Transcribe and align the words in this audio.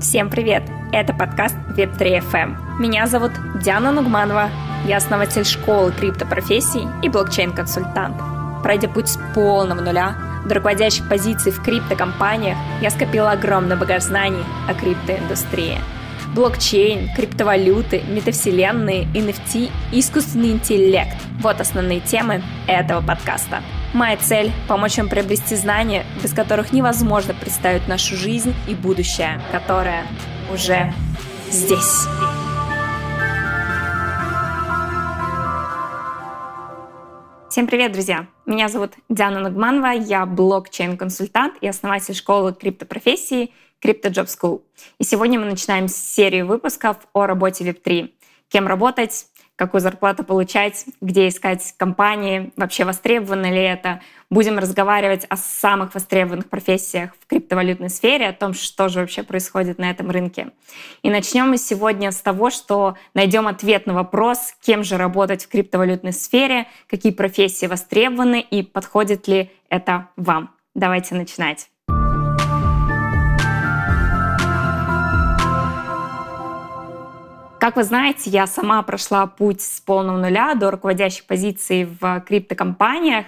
Всем 0.00 0.30
привет! 0.30 0.62
Это 0.92 1.12
подкаст 1.12 1.54
Web3 1.76 2.22
FM. 2.32 2.80
Меня 2.80 3.06
зовут 3.06 3.32
Диана 3.62 3.92
Нугманова. 3.92 4.48
Я 4.86 4.96
основатель 4.96 5.44
школы 5.44 5.92
криптопрофессий 5.92 6.88
и 7.02 7.10
блокчейн-консультант. 7.10 8.62
Пройдя 8.62 8.88
путь 8.88 9.08
с 9.08 9.18
полного 9.34 9.82
нуля 9.82 10.16
до 10.46 10.54
руководящих 10.54 11.06
позиций 11.06 11.52
в 11.52 11.62
криптокомпаниях, 11.62 12.56
я 12.80 12.88
скопила 12.88 13.32
огромный 13.32 13.76
багаж 13.76 14.04
знаний 14.04 14.42
о 14.66 14.72
криптоиндустрии. 14.72 15.78
Блокчейн, 16.34 17.14
криптовалюты, 17.14 18.02
метавселенные, 18.08 19.04
NFT 19.12 19.70
и 19.92 20.00
искусственный 20.00 20.52
интеллект– 20.52 21.16
вот 21.42 21.60
основные 21.60 22.00
темы 22.00 22.42
этого 22.66 23.02
подкаста– 23.02 23.60
Моя 23.92 24.16
цель– 24.16 24.52
помочь 24.68 24.98
вам 24.98 25.08
приобрести 25.08 25.56
знания, 25.56 26.06
без 26.22 26.32
которых 26.32 26.72
невозможно 26.72 27.34
представить 27.34 27.88
нашу 27.88 28.14
жизнь 28.14 28.54
и 28.68 28.74
будущее, 28.76 29.42
которое 29.50 30.06
уже 30.52 30.92
здесь. 31.50 32.06
Всем 37.50 37.66
привет, 37.66 37.90
друзья! 37.90 38.28
Меня 38.46 38.68
зовут 38.68 38.92
Диана 39.08 39.40
Нагманова, 39.40 39.88
я 39.88 40.24
блокчейн-консультант 40.24 41.54
и 41.60 41.66
основатель 41.66 42.14
школы 42.14 42.54
криптопрофессии 42.54 43.52
Crypto 43.84 44.08
Job 44.08 44.26
School. 44.26 44.62
И 45.00 45.04
сегодня 45.04 45.40
мы 45.40 45.46
начинаем 45.46 45.88
серию 45.88 46.46
выпусков 46.46 46.98
о 47.12 47.26
работе 47.26 47.64
Web3. 47.64 48.12
Кем 48.50 48.68
работать, 48.68 49.26
какую 49.60 49.82
зарплату 49.82 50.24
получать, 50.24 50.86
где 51.02 51.28
искать 51.28 51.74
компании, 51.76 52.50
вообще 52.56 52.86
востребовано 52.86 53.50
ли 53.50 53.60
это. 53.60 54.00
Будем 54.30 54.58
разговаривать 54.58 55.26
о 55.28 55.36
самых 55.36 55.92
востребованных 55.92 56.48
профессиях 56.48 57.10
в 57.20 57.26
криптовалютной 57.26 57.90
сфере, 57.90 58.28
о 58.28 58.32
том, 58.32 58.54
что 58.54 58.88
же 58.88 59.00
вообще 59.00 59.22
происходит 59.22 59.78
на 59.78 59.90
этом 59.90 60.10
рынке. 60.10 60.52
И 61.02 61.10
начнем 61.10 61.50
мы 61.50 61.58
сегодня 61.58 62.10
с 62.10 62.22
того, 62.22 62.48
что 62.48 62.96
найдем 63.12 63.46
ответ 63.46 63.84
на 63.84 63.92
вопрос, 63.92 64.54
кем 64.62 64.82
же 64.82 64.96
работать 64.96 65.44
в 65.44 65.48
криптовалютной 65.48 66.14
сфере, 66.14 66.66
какие 66.88 67.12
профессии 67.12 67.66
востребованы 67.66 68.40
и 68.40 68.62
подходит 68.62 69.28
ли 69.28 69.50
это 69.68 70.08
вам. 70.16 70.54
Давайте 70.74 71.14
начинать. 71.14 71.69
Как 77.60 77.76
вы 77.76 77.84
знаете, 77.84 78.30
я 78.30 78.46
сама 78.46 78.82
прошла 78.82 79.26
путь 79.26 79.60
с 79.60 79.82
полного 79.82 80.16
нуля 80.16 80.54
до 80.54 80.70
руководящих 80.70 81.26
позиций 81.26 81.84
в 81.84 82.20
криптокомпаниях. 82.26 83.26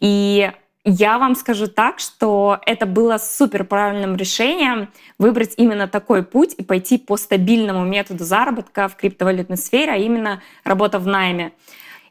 И 0.00 0.48
я 0.84 1.18
вам 1.18 1.34
скажу 1.34 1.66
так, 1.66 1.98
что 1.98 2.60
это 2.66 2.86
было 2.86 3.18
супер 3.18 3.64
правильным 3.64 4.14
решением 4.14 4.90
выбрать 5.18 5.54
именно 5.56 5.88
такой 5.88 6.22
путь 6.22 6.54
и 6.56 6.62
пойти 6.62 6.98
по 6.98 7.16
стабильному 7.16 7.84
методу 7.84 8.22
заработка 8.22 8.86
в 8.86 8.94
криптовалютной 8.94 9.56
сфере, 9.56 9.90
а 9.90 9.96
именно 9.96 10.40
работа 10.62 11.00
в 11.00 11.08
найме. 11.08 11.50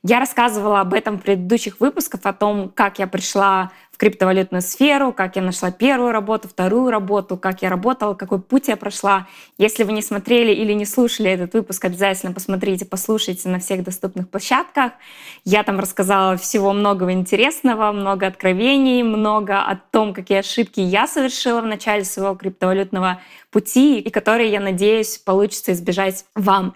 Я 0.05 0.19
рассказывала 0.19 0.81
об 0.81 0.93
этом 0.93 1.17
в 1.17 1.21
предыдущих 1.21 1.79
выпусках, 1.79 2.19
о 2.25 2.33
том, 2.33 2.69
как 2.75 2.99
я 2.99 3.07
пришла 3.07 3.71
в 3.89 3.97
криптовалютную 3.97 4.61
сферу, 4.61 5.13
как 5.13 5.37
я 5.37 5.41
нашла 5.41 5.71
первую 5.71 6.11
работу, 6.11 6.49
вторую 6.49 6.91
работу, 6.91 7.37
как 7.37 7.61
я 7.61 7.69
работала, 7.69 8.13
какой 8.13 8.41
путь 8.41 8.67
я 8.67 8.75
прошла. 8.75 9.27
Если 9.57 9.83
вы 9.85 9.93
не 9.93 10.01
смотрели 10.01 10.51
или 10.51 10.73
не 10.73 10.85
слушали 10.85 11.29
этот 11.29 11.53
выпуск, 11.53 11.85
обязательно 11.85 12.33
посмотрите, 12.33 12.85
послушайте 12.85 13.47
на 13.47 13.59
всех 13.59 13.83
доступных 13.83 14.29
площадках. 14.29 14.91
Я 15.45 15.63
там 15.63 15.79
рассказала 15.79 16.35
всего 16.35 16.73
многого 16.73 17.13
интересного, 17.13 17.93
много 17.93 18.27
откровений, 18.27 19.03
много 19.03 19.61
о 19.61 19.79
том, 19.91 20.13
какие 20.13 20.39
ошибки 20.39 20.81
я 20.81 21.07
совершила 21.07 21.61
в 21.61 21.65
начале 21.65 22.03
своего 22.03 22.35
криптовалютного 22.35 23.21
пути 23.51 23.99
и 23.99 24.09
которые, 24.09 24.51
я 24.51 24.59
надеюсь, 24.59 25.17
получится 25.17 25.71
избежать 25.71 26.25
вам. 26.35 26.73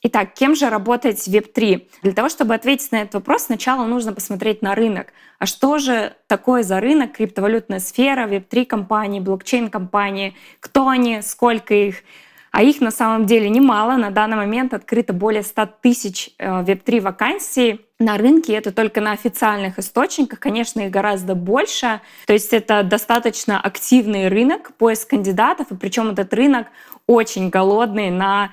Итак, 0.00 0.34
кем 0.34 0.54
же 0.54 0.70
работать 0.70 1.18
в 1.18 1.28
Web3? 1.28 1.88
Для 2.02 2.12
того, 2.12 2.28
чтобы 2.28 2.54
ответить 2.54 2.92
на 2.92 3.02
этот 3.02 3.14
вопрос, 3.14 3.44
сначала 3.44 3.84
нужно 3.84 4.12
посмотреть 4.12 4.62
на 4.62 4.76
рынок. 4.76 5.12
А 5.40 5.46
что 5.46 5.78
же 5.78 6.14
такое 6.28 6.62
за 6.62 6.80
рынок, 6.80 7.12
криптовалютная 7.12 7.80
сфера, 7.80 8.28
Web3 8.28 8.64
компании, 8.64 9.18
блокчейн 9.18 9.70
компании, 9.70 10.36
кто 10.60 10.86
они, 10.88 11.20
сколько 11.22 11.74
их? 11.74 12.04
А 12.50 12.62
их 12.62 12.80
на 12.80 12.90
самом 12.90 13.26
деле 13.26 13.48
немало. 13.48 13.96
На 13.96 14.10
данный 14.10 14.36
момент 14.36 14.74
открыто 14.74 15.12
более 15.12 15.42
100 15.42 15.66
тысяч 15.82 16.30
Web3 16.38 16.98
э, 16.98 17.00
вакансий 17.00 17.80
на 17.98 18.16
рынке. 18.16 18.54
Это 18.54 18.72
только 18.72 19.00
на 19.00 19.12
официальных 19.12 19.78
источниках. 19.78 20.38
Конечно, 20.40 20.80
их 20.80 20.90
гораздо 20.90 21.34
больше. 21.34 22.00
То 22.26 22.32
есть 22.32 22.52
это 22.52 22.82
достаточно 22.82 23.60
активный 23.60 24.28
рынок, 24.28 24.72
поиск 24.78 25.10
кандидатов. 25.10 25.70
И 25.70 25.76
причем 25.76 26.10
этот 26.10 26.32
рынок 26.32 26.68
очень 27.06 27.48
голодный 27.48 28.10
на 28.10 28.52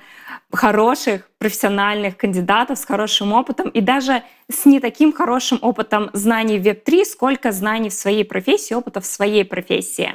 хороших 0.52 1.28
профессиональных 1.38 2.16
кандидатов 2.16 2.78
с 2.78 2.84
хорошим 2.84 3.32
опытом 3.32 3.68
и 3.68 3.80
даже 3.80 4.22
с 4.50 4.64
не 4.64 4.80
таким 4.80 5.12
хорошим 5.12 5.58
опытом 5.60 6.10
знаний 6.12 6.58
в 6.58 6.62
Web3, 6.62 7.04
сколько 7.04 7.52
знаний 7.52 7.90
в 7.90 7.94
своей 7.94 8.24
профессии, 8.24 8.74
опыта 8.74 9.00
в 9.00 9.06
своей 9.06 9.44
профессии. 9.44 10.14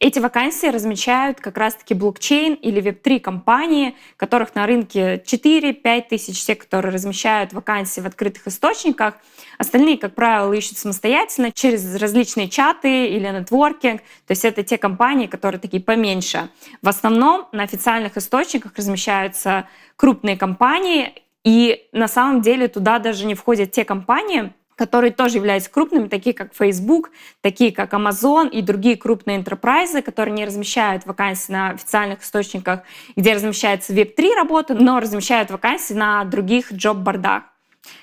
Эти 0.00 0.20
вакансии 0.20 0.68
размещают 0.68 1.40
как 1.40 1.58
раз-таки 1.58 1.92
блокчейн 1.92 2.54
или 2.54 2.80
веб-3 2.80 3.18
компании, 3.18 3.96
которых 4.16 4.54
на 4.54 4.64
рынке 4.64 5.20
4-5 5.26 6.04
тысяч, 6.08 6.44
те, 6.44 6.54
которые 6.54 6.94
размещают 6.94 7.52
вакансии 7.52 8.00
в 8.00 8.06
открытых 8.06 8.46
источниках. 8.46 9.14
Остальные, 9.58 9.98
как 9.98 10.14
правило, 10.14 10.52
ищут 10.52 10.78
самостоятельно 10.78 11.50
через 11.50 11.96
различные 11.96 12.48
чаты 12.48 13.08
или 13.08 13.26
нетворкинг. 13.26 14.00
То 14.00 14.30
есть 14.30 14.44
это 14.44 14.62
те 14.62 14.78
компании, 14.78 15.26
которые 15.26 15.60
такие 15.60 15.82
поменьше. 15.82 16.48
В 16.80 16.88
основном 16.88 17.48
на 17.50 17.64
официальных 17.64 18.16
источниках 18.16 18.74
размещаются 18.76 19.68
крупные 19.96 20.36
компании, 20.36 21.12
и 21.44 21.88
на 21.92 22.08
самом 22.08 22.40
деле 22.40 22.68
туда 22.68 22.98
даже 22.98 23.26
не 23.26 23.34
входят 23.34 23.72
те 23.72 23.84
компании, 23.84 24.52
которые 24.78 25.12
тоже 25.12 25.38
являются 25.38 25.70
крупными, 25.70 26.06
такие 26.06 26.34
как 26.34 26.54
Facebook, 26.54 27.10
такие 27.40 27.72
как 27.72 27.92
Amazon 27.92 28.48
и 28.48 28.62
другие 28.62 28.96
крупные 28.96 29.40
enterprise, 29.40 30.00
которые 30.02 30.34
не 30.34 30.44
размещают 30.44 31.04
вакансии 31.04 31.50
на 31.50 31.70
официальных 31.70 32.22
источниках, 32.22 32.82
где 33.16 33.34
размещается 33.34 33.92
Web3 33.92 34.34
работа, 34.36 34.74
но 34.74 35.00
размещают 35.00 35.50
вакансии 35.50 35.94
на 35.94 36.24
других 36.24 36.72
джоб-бордах. 36.72 37.42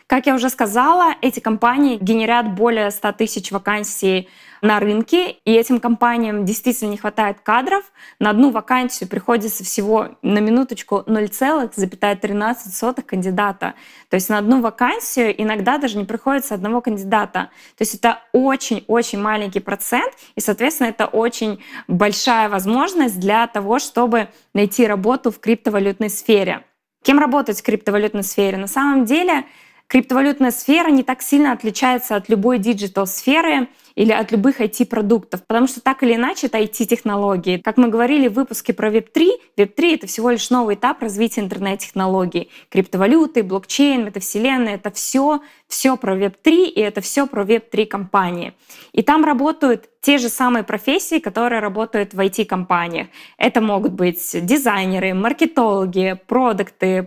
Как 0.08 0.26
я 0.26 0.36
уже 0.36 0.50
сказала, 0.50 1.16
эти 1.22 1.40
компании 1.40 1.98
генерят 2.00 2.54
более 2.54 2.92
100 2.92 3.12
тысяч 3.14 3.52
вакансий 3.52 4.28
на 4.66 4.80
рынке, 4.80 5.32
и 5.46 5.54
этим 5.54 5.80
компаниям 5.80 6.44
действительно 6.44 6.90
не 6.90 6.98
хватает 6.98 7.38
кадров. 7.42 7.84
На 8.20 8.32
одну 8.32 8.50
вакансию 8.50 9.08
приходится 9.08 9.64
всего 9.64 10.18
на 10.24 10.40
минуточку 10.40 11.04
0,13 11.06 13.04
кандидата. 13.04 13.76
То 14.10 14.16
есть 14.16 14.30
на 14.30 14.40
одну 14.40 14.62
вакансию 14.62 15.40
иногда 15.42 15.78
даже 15.78 15.98
не 15.98 16.06
приходится 16.06 16.56
одного 16.56 16.82
кандидата. 16.82 17.50
То 17.78 17.82
есть 17.82 17.94
это 17.96 18.24
очень-очень 18.34 19.22
маленький 19.22 19.60
процент, 19.60 20.12
и, 20.36 20.42
соответственно, 20.42 20.88
это 20.88 21.06
очень 21.06 21.64
большая 21.88 22.50
возможность 22.50 23.20
для 23.20 23.46
того, 23.46 23.78
чтобы 23.78 24.30
найти 24.54 24.88
работу 24.88 25.30
в 25.32 25.40
криптовалютной 25.40 26.10
сфере. 26.10 26.64
Кем 27.04 27.20
работать 27.20 27.60
в 27.60 27.64
криптовалютной 27.64 28.24
сфере? 28.24 28.58
На 28.58 28.68
самом 28.68 29.06
деле 29.06 29.46
криптовалютная 29.88 30.50
сфера 30.50 30.90
не 30.90 31.04
так 31.04 31.22
сильно 31.22 31.52
отличается 31.52 32.16
от 32.16 32.30
любой 32.30 32.58
digital 32.58 33.17
-сферы 33.17 33.68
или 33.96 34.12
от 34.12 34.32
любых 34.32 34.62
IT-продуктов, 34.62 35.46
потому 35.48 35.68
что 35.68 35.82
так 35.82 36.04
или 36.04 36.16
иначе 36.16 36.48
это 36.48 36.60
IT-технологии. 36.60 37.58
Как 37.58 37.78
мы 37.78 37.88
говорили 37.88 38.28
в 38.28 38.34
выпуске 38.34 38.74
про 38.74 38.90
Web3, 38.90 39.30
Web3— 39.58 39.96
это 39.96 40.08
всего 40.08 40.30
лишь 40.30 40.50
новый 40.50 40.76
этап 40.76 41.02
развития 41.02 41.42
интернет-технологий. 41.42 42.50
Криптовалюты, 42.70 43.44
блокчейн, 43.44 44.06
метавселенная— 44.06 44.76
это 44.76 44.92
все, 44.92 45.42
все 45.68 45.98
про 45.98 46.16
Web3, 46.16 46.66
и 46.68 46.80
это 46.80 47.02
все 47.02 47.28
про 47.28 47.44
Web3 47.44 47.86
компании. 47.86 48.54
И 48.94 49.02
там 49.02 49.26
работают 49.26 49.90
те 50.02 50.20
же 50.20 50.30
самые 50.30 50.64
профессии, 50.64 51.18
которые 51.18 51.62
работают 51.62 52.14
в 52.14 52.20
IT-компаниях. 52.20 53.08
Это 53.40 53.60
могут 53.60 53.94
быть 53.94 54.46
дизайнеры, 54.46 55.16
маркетологи, 55.16 56.20
продукты, 56.28 57.02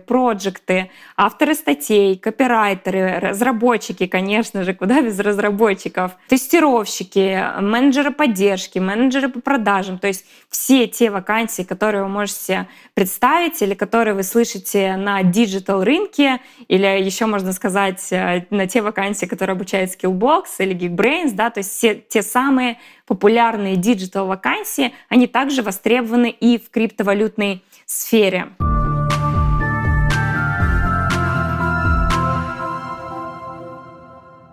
проекты, 0.69 0.91
авторы 1.17 1.55
статей, 1.55 2.17
копирайтеры, 2.17 3.19
разработчики, 3.19 4.07
конечно 4.07 4.63
же, 4.63 4.73
куда 4.73 5.01
без 5.01 5.19
разработчиков, 5.19 6.11
тестировщики, 6.27 7.61
менеджеры 7.61 8.11
поддержки, 8.11 8.79
менеджеры 8.79 9.29
по 9.29 9.41
продажам. 9.41 9.97
То 9.99 10.07
есть 10.07 10.25
все 10.49 10.87
те 10.87 11.09
вакансии, 11.09 11.63
которые 11.63 12.03
вы 12.03 12.09
можете 12.09 12.67
представить 12.93 13.61
или 13.61 13.73
которые 13.73 14.13
вы 14.13 14.23
слышите 14.23 14.95
на 14.95 15.23
digital 15.23 15.83
рынке, 15.83 16.39
или 16.67 16.85
еще 16.85 17.25
можно 17.25 17.53
сказать 17.53 18.07
э, 18.11 18.45
на 18.51 18.67
те 18.67 18.81
вакансии, 18.81 19.25
которые 19.25 19.53
обучает 19.53 19.95
Skillbox 19.95 20.45
или 20.59 20.75
Geekbrains, 20.75 21.31
да, 21.33 21.49
то 21.49 21.59
есть 21.59 21.71
все 21.71 21.95
те 21.95 22.21
самые 22.21 22.77
популярные 23.05 23.75
digital 23.75 24.27
вакансии, 24.27 24.93
они 25.09 25.27
также 25.27 25.61
востребованы 25.61 26.29
и 26.29 26.57
в 26.57 26.69
криптовалютной 26.69 27.63
сфере. 27.85 28.49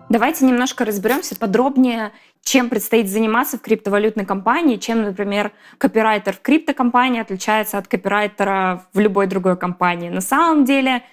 Давайте 0.09 0.45
немножко 0.45 0.85
разберемся 0.85 1.35
подробнее, 1.35 2.13
чем 2.41 2.69
предстоит 2.69 3.09
заниматься 3.09 3.57
в 3.57 3.61
криптовалютной 3.61 4.25
компании, 4.25 4.77
чем, 4.77 5.03
например, 5.03 5.51
копирайтер 5.77 6.33
в 6.33 6.39
криптокомпании 6.39 7.19
отличается 7.19 7.77
от 7.77 7.89
копирайтера 7.89 8.85
в 8.93 8.99
любой 8.99 9.27
другой 9.27 9.57
компании. 9.57 10.07
На 10.07 10.21
самом 10.21 10.63
деле 10.63 11.03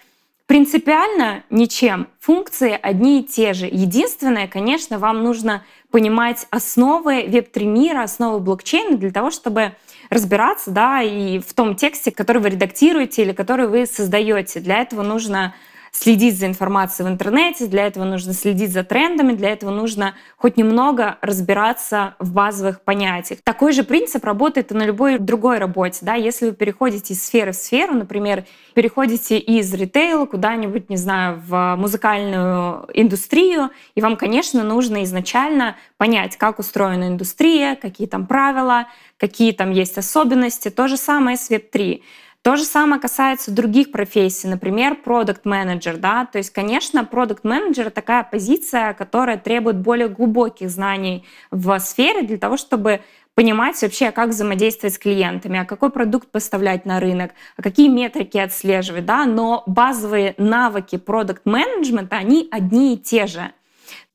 принципиально 0.55 1.43
ничем. 1.51 2.07
Функции 2.21 2.79
одни 2.81 3.19
и 3.19 3.25
те 3.25 3.55
же. 3.55 3.67
Единственное, 3.67 4.47
конечно, 4.47 5.01
вам 5.01 5.25
нужно 5.25 5.65
понимать 5.91 6.47
основы 6.51 7.25
веб-3 7.27 7.65
мира, 7.65 8.05
основы 8.05 8.39
блокчейна 8.39 8.97
для 8.97 9.11
того, 9.11 9.33
чтобы 9.33 9.73
разбираться 10.11 10.71
да, 10.71 11.03
и 11.03 11.41
в 11.41 11.53
том 11.55 11.75
тексте, 11.75 12.13
который 12.13 12.41
вы 12.41 12.51
редактируете 12.51 13.23
или 13.23 13.33
который 13.33 13.67
вы 13.67 13.85
создаете. 13.85 14.61
Для 14.61 14.81
этого 14.81 15.03
нужно 15.03 15.57
следить 15.95 16.39
за 16.39 16.47
информацией 16.47 17.09
в 17.09 17.11
интернете, 17.11 17.67
для 17.67 17.87
этого 17.87 18.05
нужно 18.05 18.35
следить 18.35 18.73
за 18.73 18.83
трендами, 18.83 19.33
для 19.33 19.51
этого 19.51 19.71
нужно 19.71 20.15
хоть 20.37 20.57
немного 20.57 21.19
разбираться 21.23 22.17
в 22.19 22.33
базовых 22.33 22.83
понятиях. 22.83 23.41
Такой 23.45 23.73
же 23.73 23.85
принцип 23.85 24.25
работает 24.25 24.73
и 24.73 24.75
на 24.75 24.85
любой 24.85 25.19
другой 25.19 25.59
работе. 25.59 26.01
Да? 26.03 26.15
Если 26.15 26.47
вы 26.47 26.53
переходите 26.53 27.15
из 27.15 27.25
сферы 27.25 27.53
в 27.53 27.57
сферу, 27.57 27.95
например, 27.95 28.45
переходите 28.75 29.39
из 29.39 29.73
ритейла 29.73 30.27
куда-нибудь, 30.27 30.91
не 30.91 30.97
знаю, 30.97 31.41
в 31.47 31.77
музыкальную 31.77 32.89
индустрию, 32.93 33.71
и 33.95 34.01
вам, 34.01 34.17
конечно, 34.17 34.65
нужно 34.65 35.05
изначально 35.05 35.77
понять, 35.97 36.37
как 36.37 36.59
устроена 36.59 37.09
индустрия, 37.09 37.77
какие 37.77 38.09
там 38.09 38.27
правила, 38.27 38.89
какие 39.17 39.53
там 39.53 39.71
есть 39.71 39.97
особенности. 39.97 40.71
То 40.71 40.89
же 40.89 40.97
самое 40.97 41.37
с 41.37 41.51
Web3. 41.51 42.03
То 42.45 42.57
же 42.57 42.65
самое 42.65 43.01
касается 43.01 43.51
других 43.51 43.91
профессий, 43.91 44.49
например, 44.49 44.97
продукт 44.97 45.47
менеджер 45.47 45.97
да, 45.97 46.27
то 46.31 46.37
есть, 46.37 46.51
конечно, 46.51 47.03
продукт 47.03 47.43
менеджер 47.43 47.91
такая 47.91 48.23
позиция, 48.23 48.93
которая 48.93 49.39
требует 49.39 49.79
более 49.79 50.11
глубоких 50.11 50.69
знаний 50.69 51.25
в 51.51 51.79
сфере 51.79 52.21
для 52.21 52.37
того, 52.37 52.59
чтобы 52.59 53.01
понимать 53.35 53.81
вообще, 53.81 54.11
как 54.11 54.29
взаимодействовать 54.29 54.95
с 54.95 54.99
клиентами, 54.99 55.59
а 55.59 55.65
какой 55.65 55.89
продукт 55.89 56.31
поставлять 56.31 56.85
на 56.85 57.01
рынок, 57.01 57.31
а 57.57 57.63
какие 57.63 57.89
метрики 57.89 58.37
отслеживать, 58.37 59.07
да, 59.07 59.25
но 59.25 59.63
базовые 59.67 60.35
навыки 60.37 60.99
продукт 60.99 61.47
менеджмента 61.47 62.17
они 62.17 62.47
одни 62.51 62.93
и 62.93 62.99
те 62.99 63.27
же. 63.27 63.53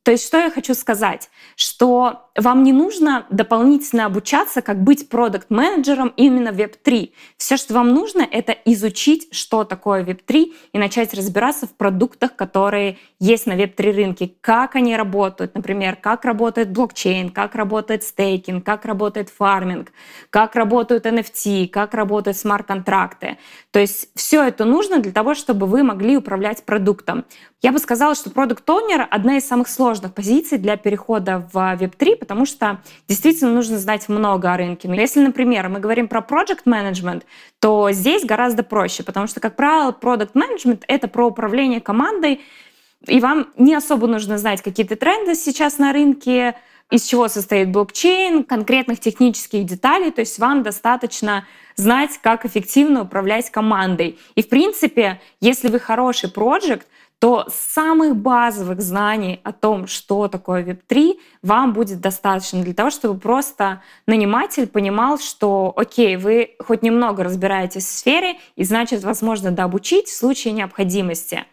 То 0.04 0.12
есть 0.12 0.28
что 0.28 0.38
я 0.38 0.52
хочу 0.52 0.76
сказать? 0.76 1.32
Что 1.56 2.29
вам 2.42 2.64
не 2.64 2.74
нужно 2.74 3.26
дополнительно 3.30 4.06
обучаться, 4.06 4.62
как 4.62 4.82
быть 4.82 5.10
продукт-менеджером 5.10 6.14
именно 6.16 6.52
в 6.52 6.58
Web3. 6.58 7.12
Все, 7.38 7.58
что 7.58 7.74
вам 7.74 7.94
нужно, 7.94 8.22
это 8.22 8.54
изучить, 8.66 9.34
что 9.34 9.64
такое 9.64 10.04
Web3 10.04 10.54
и 10.74 10.78
начать 10.78 11.14
разбираться 11.14 11.68
в 11.68 11.72
продуктах, 11.72 12.36
которые 12.36 12.98
есть 13.20 13.46
на 13.46 13.54
Web3 13.54 13.92
рынке, 13.92 14.34
как 14.42 14.76
они 14.76 14.96
работают, 14.96 15.56
например, 15.56 15.96
как 15.96 16.26
работает 16.26 16.72
блокчейн, 16.72 17.30
как 17.30 17.56
работает 17.56 18.04
стейкинг, 18.04 18.66
как 18.66 18.86
работает 18.86 19.30
фарминг, 19.30 19.92
как 20.30 20.56
работают 20.56 21.06
NFT, 21.06 21.68
как 21.68 21.94
работают 21.94 22.38
смарт-контракты. 22.38 23.38
То 23.72 23.80
есть 23.80 24.10
все 24.16 24.44
это 24.44 24.66
нужно 24.66 25.00
для 25.00 25.12
того, 25.12 25.34
чтобы 25.34 25.66
вы 25.66 25.84
могли 25.84 26.18
управлять 26.18 26.64
продуктом. 26.64 27.26
Я 27.62 27.74
бы 27.74 27.80
сказала, 27.80 28.16
что 28.16 28.30
продукт-оунер— 28.30 29.08
одна 29.12 29.38
из 29.38 29.46
самых 29.46 29.68
сложных 29.68 30.14
позиций 30.14 30.58
для 30.58 30.78
перехода 30.78 31.46
в 31.52 31.58
Web3, 31.58 32.26
потому 32.30 32.46
что 32.46 32.80
действительно 33.08 33.52
нужно 33.52 33.80
знать 33.80 34.08
много 34.08 34.54
о 34.54 34.58
рынке. 34.58 34.88
Но 34.88 34.94
если, 34.94 35.20
например, 35.20 35.68
мы 35.68 35.80
говорим 35.80 36.08
про 36.08 36.20
project 36.20 36.66
management, 36.66 37.24
то 37.60 37.90
здесь 37.92 38.24
гораздо 38.24 38.62
проще, 38.62 39.02
потому 39.02 39.26
что, 39.26 39.40
как 39.40 39.56
правило, 39.56 39.98
product 40.00 40.34
management— 40.34 40.84
это 40.88 41.08
про 41.08 41.26
управление 41.26 41.82
командой, 41.82 42.42
и 43.08 43.20
вам 43.20 43.48
не 43.58 43.74
особо 43.74 44.06
нужно 44.06 44.38
знать 44.38 44.62
какие-то 44.62 44.96
тренды 44.96 45.34
сейчас 45.34 45.80
на 45.80 45.92
рынке, 45.92 46.56
из 46.92 47.04
чего 47.04 47.28
состоит 47.30 47.72
блокчейн, 47.72 48.44
конкретных 48.44 49.00
технических 49.00 49.66
деталей, 49.66 50.12
то 50.12 50.22
есть 50.22 50.38
вам 50.38 50.62
достаточно 50.62 51.48
знать, 51.76 52.20
как 52.22 52.46
эффективно 52.46 53.02
управлять 53.02 53.50
командой. 53.50 54.20
И, 54.36 54.44
в 54.44 54.50
принципе, 54.50 55.20
если 55.42 55.68
вы 55.70 55.80
хороший 55.80 56.30
проект, 56.30 56.88
то 57.20 57.46
самых 57.50 58.16
базовых 58.16 58.82
знаний 58.82 59.42
о 59.44 59.52
том, 59.52 59.88
что 59.88 60.30
такое 60.30 60.64
Web3, 60.64 61.20
вам 61.44 61.74
будет 61.74 62.00
достаточно 62.00 62.64
для 62.64 62.74
того, 62.74 62.90
чтобы 62.90 63.20
просто 63.20 63.82
наниматель 64.08 64.68
понимал, 64.68 65.20
что, 65.20 65.74
окей, 65.76 66.16
вы 66.16 66.56
хоть 66.60 66.82
немного 66.82 67.26
разбираетесь 67.26 67.86
в 67.86 67.92
сфере, 67.92 68.38
и 68.56 68.64
значит, 68.64 69.04
возможно, 69.04 69.52
дообучить 69.52 70.08
в 70.08 70.18
случае 70.18 70.54
необходимости. 70.54 71.44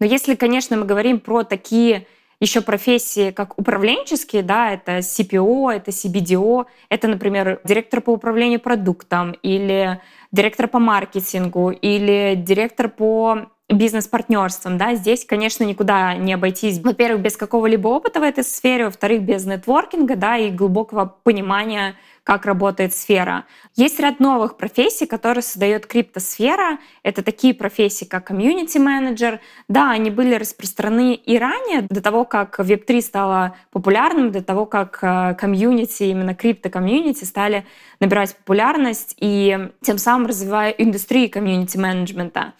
Но 0.00 0.06
если, 0.06 0.34
конечно, 0.34 0.78
мы 0.78 0.86
говорим 0.86 1.20
про 1.20 1.44
такие 1.44 2.06
еще 2.40 2.60
профессии, 2.62 3.30
как 3.30 3.56
управленческие, 3.58 4.42
да, 4.42 4.72
это 4.72 4.98
CPO, 4.98 5.70
это 5.70 5.90
CBDO, 5.90 6.66
это, 6.88 7.06
например, 7.06 7.60
директор 7.64 8.00
по 8.00 8.10
управлению 8.10 8.58
продуктом 8.58 9.32
или 9.42 10.00
директор 10.32 10.66
по 10.66 10.80
маркетингу 10.80 11.70
или 11.70 12.34
директор 12.34 12.88
по 12.88 13.52
бизнес-партнерством, 13.72 14.78
да, 14.78 14.94
здесь, 14.94 15.24
конечно, 15.24 15.64
никуда 15.64 16.14
не 16.14 16.32
обойтись, 16.32 16.80
во-первых, 16.80 17.22
без 17.22 17.36
какого-либо 17.36 17.88
опыта 17.88 18.20
в 18.20 18.22
этой 18.22 18.44
сфере, 18.44 18.86
во-вторых, 18.86 19.22
без 19.22 19.44
нетворкинга, 19.44 20.16
да, 20.16 20.36
и 20.36 20.50
глубокого 20.50 21.16
понимания 21.22 21.96
как 22.24 22.46
работает 22.46 22.94
сфера. 22.94 23.46
Есть 23.74 23.98
ряд 23.98 24.20
новых 24.20 24.56
профессий, 24.56 25.06
которые 25.06 25.42
создает 25.42 25.86
криптосфера. 25.86 26.78
Это 27.02 27.22
такие 27.22 27.52
профессии, 27.52 28.04
как 28.04 28.28
комьюнити 28.28 28.78
менеджер. 28.78 29.40
Да, 29.66 29.90
они 29.90 30.10
были 30.10 30.36
распространены 30.36 31.14
и 31.14 31.36
ранее, 31.36 31.82
до 31.82 32.00
того, 32.00 32.24
как 32.24 32.60
Web3 32.60 33.00
стало 33.00 33.56
популярным, 33.72 34.30
до 34.30 34.42
того, 34.42 34.66
как 34.66 34.98
э, 35.02 35.34
комьюнити, 35.34 36.04
именно 36.04 36.34
крипто-комьюнити 36.34 37.24
стали 37.24 37.66
набирать 38.02 38.36
популярность 38.36 39.14
и 39.20 39.68
тем 39.80 39.96
самым 39.96 40.26
развивая 40.26 40.70
индустрию 40.70 41.30
комьюнити 41.30 41.78
менеджмента. 41.78 42.52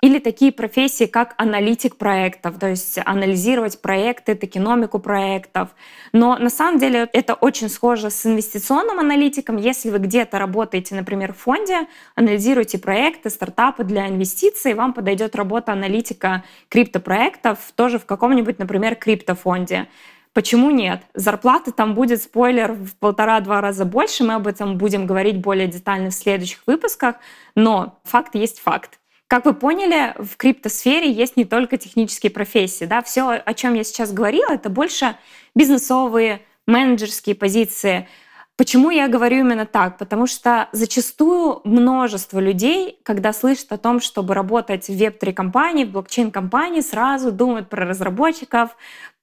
Или 0.00 0.18
такие 0.18 0.52
профессии, 0.52 1.04
как 1.04 1.34
аналитик 1.36 1.96
проектов, 1.96 2.58
то 2.58 2.68
есть 2.68 2.98
анализировать 3.04 3.80
проекты, 3.80 4.34
токеномику 4.34 4.98
проектов. 4.98 5.70
Но 6.12 6.38
на 6.38 6.48
самом 6.48 6.78
деле 6.78 7.08
это 7.12 7.34
очень 7.34 7.68
схоже 7.68 8.10
с 8.10 8.24
инвестиционным 8.24 8.98
аналитиком. 8.98 9.56
Если 9.58 9.90
вы 9.90 9.98
где-то 9.98 10.38
работаете, 10.38 10.94
например, 10.94 11.34
в 11.34 11.38
фонде, 11.38 11.86
анализируете 12.14 12.78
проекты, 12.78 13.28
стартапы 13.28 13.84
для 13.84 14.08
инвестиций, 14.08 14.74
вам 14.74 14.94
подойдет 14.94 15.36
работа 15.36 15.72
аналитика 15.72 16.42
криптопроектов 16.68 17.58
тоже 17.74 17.98
в 17.98 18.06
каком-нибудь, 18.06 18.58
например, 18.58 18.94
криптофонде. 18.94 19.88
Почему 20.36 20.70
нет? 20.70 21.00
Зарплаты 21.14 21.72
там 21.72 21.94
будет, 21.94 22.22
спойлер, 22.22 22.72
в 22.72 22.94
полтора-два 22.96 23.62
раза 23.62 23.86
больше. 23.86 24.22
Мы 24.22 24.34
об 24.34 24.46
этом 24.46 24.76
будем 24.76 25.06
говорить 25.06 25.38
более 25.38 25.66
детально 25.66 26.10
в 26.10 26.14
следующих 26.14 26.58
выпусках. 26.66 27.16
Но 27.54 28.00
факт 28.04 28.34
есть 28.34 28.60
факт. 28.60 28.98
Как 29.28 29.46
вы 29.46 29.54
поняли, 29.54 30.14
в 30.18 30.36
криптосфере 30.36 31.10
есть 31.10 31.38
не 31.38 31.46
только 31.46 31.78
технические 31.78 32.30
профессии. 32.30 32.84
Да? 32.84 33.00
Все, 33.00 33.30
о 33.30 33.54
чем 33.54 33.72
я 33.72 33.82
сейчас 33.82 34.12
говорила, 34.12 34.52
это 34.52 34.68
больше 34.68 35.16
бизнесовые, 35.54 36.42
менеджерские 36.66 37.34
позиции. 37.34 38.06
Почему 38.56 38.90
я 38.90 39.08
говорю 39.08 39.38
именно 39.38 39.64
так? 39.64 39.96
Потому 39.96 40.26
что 40.26 40.68
зачастую 40.72 41.62
множество 41.64 42.40
людей, 42.40 43.00
когда 43.04 43.32
слышат 43.32 43.72
о 43.72 43.78
том, 43.78 44.00
чтобы 44.00 44.34
работать 44.34 44.88
в 44.88 44.98
веб-3 44.98 45.32
компании, 45.32 45.84
в 45.84 45.92
блокчейн-компании, 45.92 46.82
сразу 46.82 47.32
думают 47.32 47.70
про 47.70 47.86
разработчиков, 47.86 48.76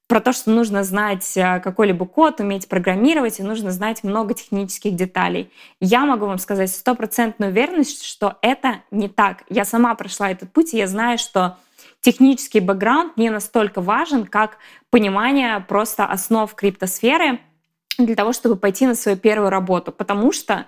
про 0.06 0.20
то, 0.20 0.32
что 0.32 0.50
нужно 0.50 0.84
знать 0.84 1.36
э, 1.36 1.60
какой-либо 1.60 2.04
код, 2.04 2.40
уметь 2.40 2.68
программировать, 2.68 3.40
и 3.40 3.42
нужно 3.42 3.70
знать 3.70 4.04
много 4.04 4.34
технических 4.34 4.94
деталей. 4.94 5.50
Я 5.80 6.04
могу 6.04 6.26
вам 6.26 6.38
сказать 6.38 6.70
стопроцентную 6.70 7.52
уверенность, 7.52 8.04
что 8.04 8.36
это 8.42 8.82
не 8.90 9.08
так. 9.08 9.44
Я 9.48 9.64
сама 9.64 9.94
прошла 9.94 10.30
этот 10.30 10.52
путь, 10.52 10.74
и 10.74 10.78
я 10.78 10.86
знаю, 10.86 11.18
что 11.18 11.56
технический 12.00 12.60
бэкграунд 12.60 13.16
не 13.16 13.30
настолько 13.30 13.80
важен, 13.80 14.26
как 14.26 14.58
понимание 14.90 15.60
просто 15.60 16.04
основ 16.04 16.54
криптосферы 16.54 17.40
для 17.96 18.14
того, 18.14 18.32
чтобы 18.32 18.56
пойти 18.56 18.86
на 18.86 18.94
свою 18.94 19.16
первую 19.16 19.48
работу. 19.48 19.90
Потому 19.90 20.32
что 20.32 20.66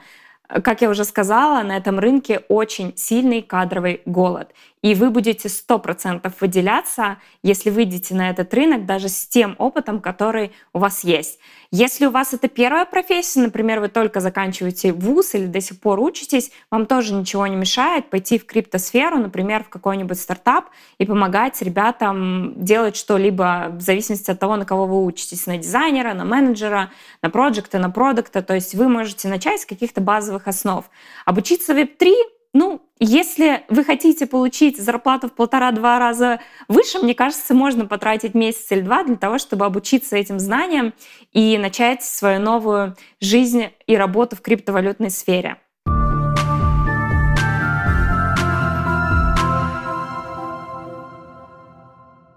как 0.49 0.81
я 0.81 0.90
уже 0.90 1.05
сказала, 1.05 1.62
на 1.62 1.76
этом 1.76 1.99
рынке 1.99 2.43
очень 2.49 2.97
сильный 2.97 3.43
кадровый 3.43 4.02
голод. 4.07 4.52
И 4.87 4.95
вы 4.95 5.11
будете 5.11 5.49
100% 5.49 6.33
выделяться, 6.40 7.16
если 7.43 7.71
выйдете 7.71 8.14
на 8.14 8.31
этот 8.31 8.55
рынок 8.55 8.87
даже 8.87 9.09
с 9.09 9.26
тем 9.26 9.57
опытом, 9.59 10.00
который 10.00 10.52
у 10.73 10.78
вас 10.78 11.02
есть. 11.02 11.40
Если 11.73 12.07
у 12.07 12.12
вас 12.12 12.33
это 12.33 12.47
первая 12.47 12.85
профессия, 12.85 13.40
например, 13.40 13.81
вы 13.81 13.88
только 13.88 14.21
заканчиваете 14.21 14.93
вуз 14.93 15.35
или 15.35 15.47
до 15.47 15.61
сих 15.61 15.81
пор 15.81 15.99
учитесь, 15.99 16.52
вам 16.71 16.87
тоже 16.87 17.14
ничего 17.14 17.49
не 17.49 17.57
мешает 17.57 18.11
пойти 18.11 18.38
в 18.38 18.47
криптосферу, 18.47 19.19
например, 19.19 19.64
в 19.64 19.71
какой-нибудь 19.71 20.21
стартап 20.21 20.71
и 20.99 21.05
помогать 21.05 21.61
ребятам 21.62 22.52
делать 22.55 22.95
что-либо 22.95 23.71
в 23.73 23.81
зависимости 23.81 24.31
от 24.31 24.38
того, 24.38 24.55
на 24.55 24.64
кого 24.64 24.87
вы 24.87 25.05
учитесь, 25.05 25.47
на 25.49 25.59
дизайнера, 25.59 26.14
на 26.14 26.25
менеджера, 26.25 26.93
на 27.23 27.31
проекта, 27.31 27.81
на 27.81 27.90
продукта. 27.90 28.40
То 28.40 28.55
есть 28.55 28.76
вы 28.76 28.88
можете 28.88 29.26
начать 29.26 29.62
с 29.62 29.66
каких-то 29.66 30.00
базовых 30.00 30.47
основ. 30.47 30.88
Обучиться 31.25 31.75
Web3 31.75 32.36
Ну, 32.58 32.80
если 32.98 33.64
вы 33.68 33.84
хотите 33.84 34.26
получить 34.26 34.78
зарплату 34.78 35.28
в 35.28 35.34
полтора-два 35.34 35.98
раза 35.98 36.40
выше, 36.68 36.98
мне 37.00 37.14
кажется, 37.14 37.52
можно 37.52 37.84
потратить 37.84 38.32
месяц 38.32 38.72
или 38.72 38.80
два 38.80 39.04
для 39.04 39.16
того, 39.16 39.36
чтобы 39.36 39.66
обучиться 39.66 40.16
этим 40.16 40.38
знаниям 40.38 40.94
и 41.34 41.58
начать 41.58 42.02
свою 42.02 42.40
новую 42.40 42.96
жизнь 43.20 43.64
и 43.86 43.94
работу 43.94 44.36
в 44.36 44.40
криптовалютной 44.40 45.10
сфере. 45.10 45.58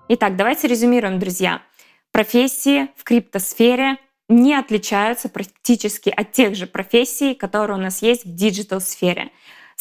Итак, 0.10 0.36
давайте 0.36 0.68
резюмируем, 0.68 1.20
друзья. 1.20 1.62
Профессии 2.12 2.90
в 2.98 3.06
криптосфере 3.06 3.96
не 4.28 4.54
отличаются 4.54 5.30
практически 5.30 6.10
от 6.10 6.34
тех 6.34 6.56
же 6.56 6.68
профессий, 6.68 7.36
которые 7.36 7.78
у 7.78 7.82
нас 7.82 8.02
есть 8.02 8.26
в 8.26 8.36
digital-сфере. 8.36 9.32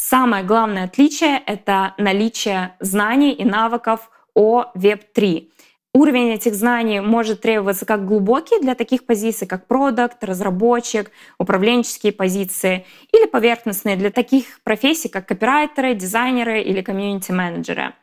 Самое 0.01 0.45
главное 0.45 0.85
отличие— 0.85 1.43
это 1.47 1.93
наличие 1.99 2.77
знаний 2.79 3.33
и 3.33 3.45
навыков 3.45 4.11
о 4.33 4.71
Web3. 4.77 5.49
Уровень 5.93 6.31
этих 6.35 6.55
знаний 6.55 7.01
может 7.01 7.41
требоваться 7.41 7.85
как 7.85 8.07
глубокий 8.07 8.61
для 8.61 8.77
таких 8.77 9.07
позиций, 9.07 9.49
как 9.49 9.67
продукт, 9.67 10.23
разработчик, 10.23 11.11
управленческие 11.39 12.13
позиции, 12.13 12.87
или 13.13 13.27
поверхностные 13.27 13.97
для 13.97 14.11
таких 14.11 14.61
профессий, 14.63 15.09
как 15.09 15.27
копирайтеры, 15.27 15.95
дизайнеры 15.95 16.63
или 16.63 16.81
комьюнити-менеджеры. 16.81 17.95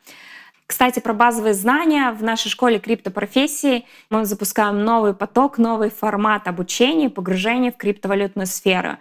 Кстати, 0.67 0.99
про 0.99 1.13
базовые 1.13 1.53
знания. 1.53 2.11
В 2.11 2.23
нашей 2.23 2.49
школе 2.49 2.79
криптопрофессии 2.79 3.85
мы 4.09 4.25
запускаем 4.25 4.83
новый 4.83 5.13
поток, 5.13 5.59
новый 5.59 5.91
формат 5.91 6.47
обучения 6.47 7.09
погружения 7.09 7.71
в 7.71 7.77
криптовалютную 7.77 8.47
сферу. 8.47 8.97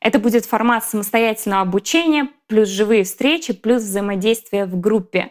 Это 0.00 0.18
будет 0.18 0.46
формат 0.46 0.84
самостоятельного 0.84 1.62
обучения, 1.62 2.28
плюс 2.46 2.68
живые 2.68 3.04
встречи, 3.04 3.52
плюс 3.52 3.82
взаимодействие 3.82 4.64
в 4.64 4.78
группе. 4.78 5.30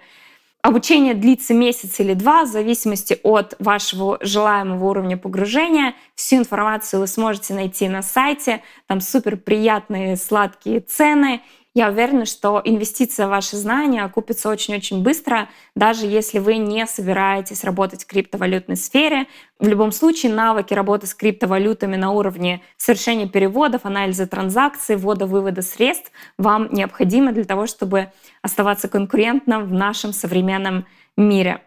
Обучение 0.61 1.13
длится 1.13 1.53
месяц 1.53 1.99
или 1.99 2.13
два, 2.13 2.43
в 2.43 2.47
зависимости 2.47 3.19
от 3.23 3.55
вашего 3.59 4.17
желаемого 4.19 4.83
уровня 4.83 5.15
погружения. 5.15 5.93
Всю 6.15 6.37
информацию 6.37 6.99
вы 6.99 7.07
сможете 7.07 7.53
найти 7.53 7.87
на 7.87 8.01
сайте. 8.01 8.61
Там 8.87 8.99
супер 8.99 9.37
приятные 9.37 10.17
сладкие 10.17 10.81
цены 10.81 11.41
я 11.77 11.89
уверена, 11.89 12.25
что 12.25 12.59
инвестиция 12.65 13.27
в 13.27 13.29
ваши 13.29 13.55
знания 13.55 14.03
окупится 14.03 14.49
очень-очень 14.49 15.03
быстро, 15.03 15.47
даже 15.75 16.07
если 16.07 16.39
вы 16.39 16.57
не 16.57 16.87
собираетесь 16.87 17.63
работать 17.63 18.03
в 18.03 18.07
криптовалютной 18.07 18.75
сфере. 18.75 19.27
В 19.59 19.67
любом 19.67 19.91
случае, 19.91 20.33
навыки 20.33 20.73
работы 20.73 21.05
с 21.05 21.13
криптовалютами 21.13 21.95
на 21.95 22.09
уровне 22.09 22.63
совершения 22.77 23.27
переводов, 23.27 23.85
анализа 23.85 24.25
транзакций, 24.25 24.95
ввода-вывода 24.95 25.61
средств 25.61 26.11
вам 26.39 26.67
необходимы 26.73 27.31
для 27.31 27.43
того, 27.43 27.67
чтобы 27.67 28.11
оставаться 28.41 28.87
конкурентным 28.87 29.67
в 29.67 29.71
нашем 29.71 30.13
современном 30.13 30.87
мире. 31.15 31.61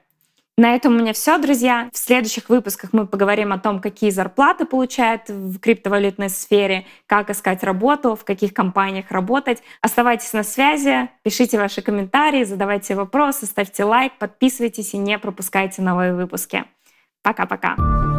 На 0.60 0.74
этом 0.74 0.94
у 0.94 0.98
меня 0.98 1.14
все, 1.14 1.38
друзья. 1.38 1.88
В 1.90 1.96
следующих 1.96 2.50
выпусках 2.50 2.92
мы 2.92 3.06
поговорим 3.06 3.50
о 3.54 3.58
том, 3.58 3.80
какие 3.80 4.10
зарплаты 4.10 4.66
получают 4.66 5.30
в 5.30 5.58
криптовалютной 5.58 6.28
сфере, 6.28 6.84
как 7.06 7.30
искать 7.30 7.62
работу, 7.62 8.14
в 8.14 8.26
каких 8.26 8.52
компаниях 8.52 9.10
работать. 9.10 9.62
Оставайтесь 9.80 10.34
на 10.34 10.42
связи, 10.42 11.08
пишите 11.22 11.56
ваши 11.56 11.80
комментарии, 11.80 12.44
задавайте 12.44 12.94
вопросы, 12.94 13.46
ставьте 13.46 13.84
лайк, 13.84 14.12
подписывайтесь 14.18 14.92
и 14.92 14.98
не 14.98 15.18
пропускайте 15.18 15.80
новые 15.80 16.12
выпуски. 16.12 16.66
Пока-пока. 17.22 18.09